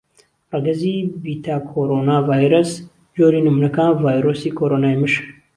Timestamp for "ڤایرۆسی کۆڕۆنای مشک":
4.03-5.23